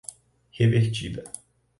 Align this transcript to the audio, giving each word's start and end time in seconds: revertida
revertida 0.57 1.21